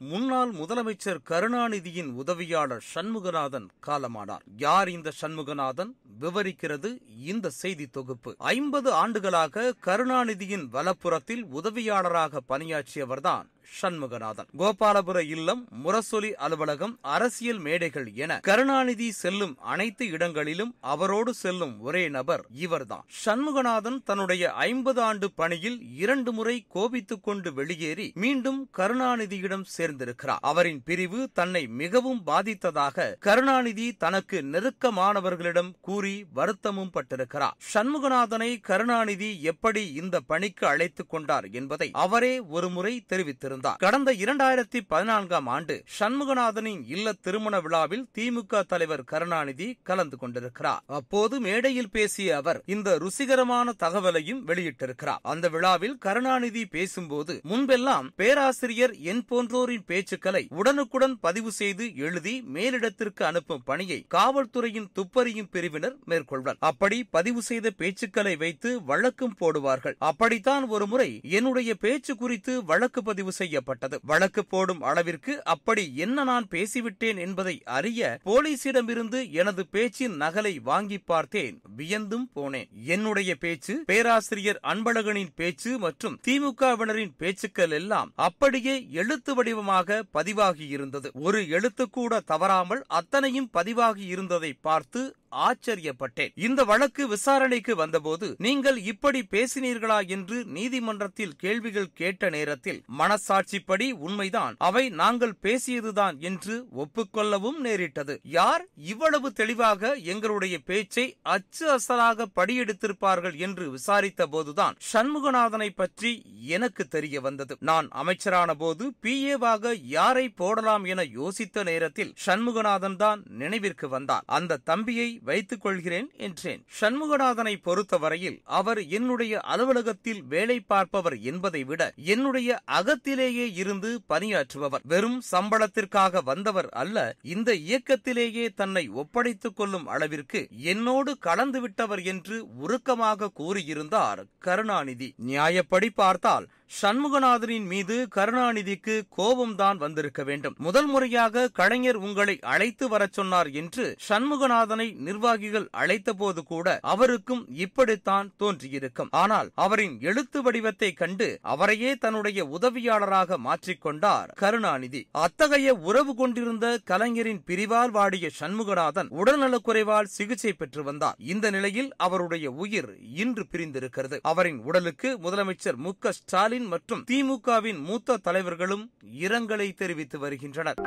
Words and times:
முன்னாள் 0.00 0.52
முதலமைச்சர் 0.52 1.18
கருணாநிதியின் 1.28 2.12
உதவியாளர் 2.12 2.84
சண்முகநாதன் 2.94 3.68
காலமானார். 3.86 4.40
யார் 4.56 4.88
இந்த 4.88 5.12
சண்முகநாதன்? 5.20 5.90
விவரிக்கிறது 6.20 6.96
இந்த 7.24 7.50
செய்தி 7.50 7.86
தொகுப்பு. 7.86 8.34
ஐம்பது 8.38 8.92
ஆண்டுகளாக 8.92 9.74
கருணாநிதியின் 9.84 10.68
வலப்புறத்தில் 10.72 11.42
உதவியாளராக 11.42 12.40
பணியாற்றியவர்தான் 12.48 13.46
சண்முகநாதன். 13.82 14.46
கோபாலபுர 14.58 15.18
இல்லம் 15.18 15.68
முரசொலி 15.84 16.32
அலுவலகம் 16.32 16.98
அரசியல் 17.00 17.58
மேடைகள் 17.58 18.10
என 18.14 18.38
கருணாநிதி 18.38 19.10
செல்லும் 19.10 19.56
அனைத்து 19.58 20.08
இடங்களிலும் 20.08 20.74
அவரோடு 20.80 21.34
செல்லும் 21.34 21.80
ஒரே 21.80 22.08
நபர் 22.08 22.46
இவர்தான். 22.50 23.04
சண்முகநாதன் 23.24 24.02
தன்னுடைய 24.04 24.52
ஐம்பது 24.52 25.02
ஆண்டு 25.02 25.32
பணியில் 25.32 25.96
இரண்டு 25.96 26.32
முறை 26.32 26.64
கோபித்துக் 26.68 27.22
கொண்டு 27.22 27.54
வெளியேறி 27.54 28.12
மீண்டும் 28.14 28.68
கருணாநிதியிடம் 28.76 29.64
சேர்ந்திருக்கிறார். 29.78 30.36
அவரின் 30.40 30.82
பிரிவு 30.84 31.28
தன்னை 31.32 31.66
மிகவும் 31.66 32.22
பாதித்ததாக 32.26 33.14
கருணாநிதி 33.18 33.92
தனக்கு 33.92 34.42
நெருக்கமானவர்களிடம் 34.42 35.72
கூறி 35.80 36.24
வருத்தமும் 36.32 36.90
பட்டிருக்கிறார். 36.94 37.52
சண்முகநாதனை 37.74 38.60
கருணாநிதி 38.60 39.42
எப்படி 39.42 39.92
இந்த 39.92 40.20
பணிக்கு 40.20 40.66
அழைத்துக் 40.66 41.10
கொண்டார் 41.10 41.48
என்பதை 41.50 41.90
அவரே 41.92 42.40
ஒருமுறை 42.40 43.04
தெரிவித்திருந்தார். 43.08 43.56
கடந்த 43.60 44.12
இரண்டாயிரத்தி 44.12 44.80
பதினான்காம் 44.88 45.46
ஆண்டு 45.46 45.84
சண்முகநாதனின் 46.00 46.84
இல்ல 46.86 47.12
திருமண 47.12 47.60
விழாவில் 47.60 48.08
திமுக 48.18 48.62
தலைவர் 48.62 49.04
கருணாநிதி 49.04 49.78
கலந்து 49.82 50.16
கொண்டிருக்கிறார். 50.16 50.82
அப்போது 50.86 51.40
மேடையில் 51.40 51.90
பேசிய 51.90 52.36
அவர் 52.36 52.62
இந்த 52.66 52.98
ருசிகரமான 52.98 53.72
தகவலையும் 53.78 54.40
வெளியிட்டிருக்கிறார். 54.46 55.16
அந்த 55.22 55.48
விழாவில் 55.48 55.98
கருணாநிதி 55.98 56.66
பேசும்போது 56.66 57.40
முன்பெல்லாம் 57.48 58.08
பேராசிரியர் 58.16 58.96
என் 58.98 59.24
போன்றோரின் 59.30 59.84
பேச்சுக்களை 59.86 60.46
உடனுக்குடன் 60.48 61.20
பதிவு 61.20 61.52
செய்து 61.52 61.96
எழுதி 61.96 62.44
மேலிடத்திற்கு 62.54 63.24
அனுப்பும் 63.24 63.62
பணியை 63.64 64.06
காவல்துறையின் 64.14 64.90
துப்பறியும் 64.94 65.48
பிரிவினர் 65.50 65.96
மேற்கொள்வர். 66.04 66.56
அப்படி 66.60 67.04
பதிவு 67.10 67.42
செய்த 67.42 67.70
பேச்சுக்களை 67.78 68.36
வைத்து 68.36 68.80
வழக்கும் 68.82 69.36
போடுவார்கள். 69.40 69.94
அப்படித்தான் 69.98 70.68
ஒருமுறை 70.68 71.20
என்னுடைய 71.22 71.74
பேச்சு 71.74 72.16
குறித்து 72.16 72.64
வழக்கு 72.64 73.02
பதிவு 73.02 73.32
செய்யப்பட்டது. 73.48 73.96
வழக்கு 74.10 74.42
போடும் 74.44 74.82
அளவிற்கு 74.88 75.32
அப்படி 75.54 75.84
என்ன 76.04 76.24
நான் 76.30 76.46
பேசிவிட்டேன் 76.54 77.18
என்பதை 77.26 77.54
அறிய 77.76 78.08
போலீசிடமிருந்து 78.28 79.20
எனது 79.40 79.62
பேச்சின் 79.74 80.16
நகலை 80.22 80.54
வாங்கி 80.70 80.98
பார்த்தேன். 81.10 81.56
வியந்தும் 81.78 82.26
போனேன். 82.36 82.68
என்னுடைய 82.94 83.30
பேச்சு 83.44 83.74
பேராசிரியர் 83.90 84.60
அன்பழகனின் 84.72 85.34
பேச்சு 85.40 85.70
மற்றும் 85.84 86.18
திமுகவினரின் 86.26 87.14
பேச்சுக்கள் 87.22 87.74
எல்லாம் 87.80 88.12
அப்படியே 88.28 88.74
எழுத்து 89.00 89.34
வடிவமாக 89.34 89.98
பதிவாகியிருந்தது 90.16 91.08
ஒரு 91.26 91.40
எழுத்து 91.58 91.86
கூட 91.98 92.20
தவறாமல் 92.32 92.82
அத்தனையும் 93.00 93.50
பதிவாகி 93.58 94.04
இருந்ததை 94.14 94.52
பார்த்து 94.68 95.02
ஆச்சரியப்பட்டேன். 95.32 96.32
இந்த 96.34 96.64
வழக்கு 96.64 97.08
விசாரணைக்கு 97.08 97.76
வந்தபோது 97.76 98.34
நீங்கள் 98.38 98.76
இப்படி 98.76 99.26
பேசினீர்களா 99.30 100.06
என்று 100.06 100.44
நீதிமன்றத்தில் 100.44 101.36
கேள்விகள் 101.36 101.92
கேட்ட 101.92 102.30
நேரத்தில் 102.30 102.84
மனசாட்சிப்படி 102.98 103.90
உண்மைதான் 103.90 104.54
அவை 104.58 104.88
நாங்கள் 104.88 105.34
பேசியதுதான் 105.42 106.18
என்று 106.18 106.66
ஒப்புக்கொள்ளவும் 106.76 107.58
நேரிட்டது. 107.58 108.20
யார் 108.22 108.66
இவ்வளவு 108.76 109.32
தெளிவாக 109.32 109.94
எங்களுடைய 109.94 110.58
பேச்சை 110.58 111.16
அச்சு 111.22 111.76
அசலாக 111.76 112.26
படியெடுத்திருப்பார்கள் 112.36 113.36
என்று 113.36 113.70
விசாரித்த 113.70 114.26
போதுதான் 114.26 114.76
சண்முகநாதனை 114.92 115.68
பற்றி 115.74 116.26
எனக்கு 116.38 116.86
தெரிய 116.86 117.20
வந்தது. 117.20 117.56
நான் 117.60 117.88
அமைச்சரான 117.88 118.54
போது 118.54 118.94
பி 119.00 119.34
ஏவாக 119.34 119.74
யாரை 119.82 120.28
போடலாம் 120.28 120.84
என 120.84 121.02
யோசித்த 121.02 121.62
நேரத்தில் 121.62 122.14
சண்முகநாதன் 122.26 122.96
தான் 122.96 123.22
நினைவிற்கு 123.28 123.88
வந்தார். 123.88 124.22
அந்த 124.26 124.56
தம்பியை 124.56 125.17
வைத்துக் 125.22 125.60
கொள்கிறேன் 125.60 126.10
என்றேன். 126.16 126.64
சண்முகநாதனை 126.80 127.54
பொறுத்தவரையில் 127.62 128.40
அவர் 128.44 128.86
என்னுடைய 128.86 129.40
அலுவலகத்தில் 129.40 130.22
வேலை 130.22 130.60
பார்ப்பவர் 130.60 131.20
என்பதை 131.20 131.64
விட 131.64 131.92
என்னுடைய 131.96 132.60
அகத்திலேயே 132.64 133.52
இருந்து 133.52 134.00
பணியாற்றுபவர். 134.08 134.80
வெறும் 134.82 135.22
சம்பளத்திற்காக 135.32 136.22
வந்தவர் 136.22 136.68
அல்ல 136.68 137.16
இந்த 137.22 137.54
இயக்கத்திலேயே 137.54 138.48
தன்னை 138.54 138.88
ஒப்படைத்துக் 138.88 139.56
கொள்ளும் 139.56 139.86
அளவிற்கு 139.86 140.48
என்னோடு 140.50 141.18
கலந்து 141.18 141.60
விட்டவர் 141.60 142.02
என்று 142.02 142.46
உருக்கமாக 142.58 143.30
கூறியிருந்தார் 143.38 144.22
கருணாநிதி. 144.38 145.14
நியாயப்படி 145.26 145.88
பார்த்தால் 145.94 146.48
சண்முகநாதனின் 146.80 147.64
மீது 147.64 148.08
கருணாநிதிக்கு 148.14 149.02
கோபம்தான் 149.16 149.76
வந்திருக்க 149.76 150.22
வேண்டும். 150.22 150.54
முதல் 150.58 150.86
முறையாக 150.86 151.48
கலைஞர் 151.48 151.96
உங்களை 151.96 152.38
அழைத்து 152.40 152.88
வரச் 152.88 153.12
சொன்னார் 153.12 153.50
என்று 153.50 153.96
சண்முகநாதனை 154.08 154.96
நிர்வாகிகள் 154.96 155.68
அழைத்தபோது 155.72 156.42
கூட 156.44 156.78
அவருக்கும் 156.82 157.48
இப்படித்தான் 157.54 158.32
தோன்றியிருக்கும். 158.36 159.08
ஆனால் 159.10 159.50
அவரின் 159.54 159.96
எழுத்து 160.00 160.42
வடிவத்தை 160.42 160.92
கண்டு 160.92 161.38
அவரையே 161.42 161.94
தன்னுடைய 161.94 162.44
உதவியாளராக 162.44 163.38
மாற்றிக்கொண்டார் 163.44 164.32
கருணாநிதி. 164.34 165.08
அத்தகைய 165.10 165.74
உறவு 165.74 166.14
கொண்டிருந்த 166.14 166.78
கலைஞரின் 166.84 167.42
பிரிவால் 167.46 167.90
வாடிய 167.90 168.30
சண்முகநாதன் 168.40 169.10
உடல்நலக்குறைவால் 169.10 170.12
சிகிச்சை 170.18 170.52
பெற்று 170.52 170.82
வந்தார். 170.82 171.16
இந்த 171.18 171.50
நிலையில் 171.50 171.92
அவருடைய 171.96 172.50
உயிர் 172.50 172.92
இன்று 173.14 173.46
பிரிந்திருக்கிறது. 173.46 174.20
அவரின் 174.22 174.58
உடலுக்கு 174.58 175.18
முதலமைச்சர் 175.22 175.76
மு 175.76 175.92
ஸ்டாலின் 176.10 176.57
ஸ்டாலின் 176.58 176.72
மற்றும் 176.74 177.02
திமுகவின் 177.10 177.80
மூத்த 177.82 178.16
தலைவர்களும் 178.16 178.84
இரங்கலை 179.24 179.66
தெரிவித்து 179.74 180.16
வருகின்றனர். 180.18 180.80